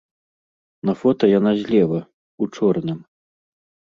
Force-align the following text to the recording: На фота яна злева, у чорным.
На 0.89 0.93
фота 1.01 1.25
яна 1.39 1.51
злева, 1.61 1.99
у 2.45 2.47
чорным. 2.57 2.97